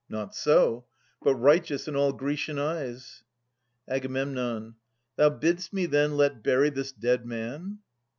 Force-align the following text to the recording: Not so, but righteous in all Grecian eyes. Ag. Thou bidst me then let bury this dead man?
Not 0.09 0.33
so, 0.33 0.85
but 1.21 1.35
righteous 1.35 1.87
in 1.87 1.95
all 1.95 2.11
Grecian 2.11 2.57
eyes. 2.57 3.21
Ag. 3.87 4.07
Thou 4.11 5.29
bidst 5.39 5.71
me 5.73 5.85
then 5.85 6.17
let 6.17 6.41
bury 6.41 6.71
this 6.71 6.91
dead 6.91 7.23
man? 7.23 7.77